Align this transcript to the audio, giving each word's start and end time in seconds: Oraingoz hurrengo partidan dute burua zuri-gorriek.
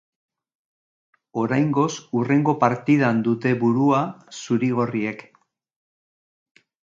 Oraingoz 1.41 1.89
hurrengo 2.19 2.55
partidan 2.63 3.21
dute 3.29 3.51
burua 3.63 4.01
zuri-gorriek. 4.45 5.21